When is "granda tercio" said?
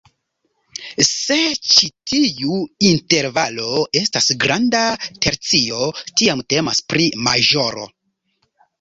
4.47-5.93